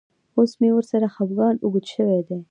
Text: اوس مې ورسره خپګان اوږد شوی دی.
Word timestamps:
اوس 0.37 0.51
مې 0.59 0.69
ورسره 0.73 1.07
خپګان 1.15 1.55
اوږد 1.61 1.85
شوی 1.93 2.21
دی. 2.27 2.37